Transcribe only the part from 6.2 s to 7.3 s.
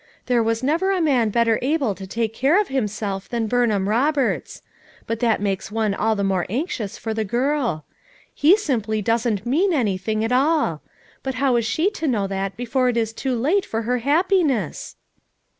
more anxious for the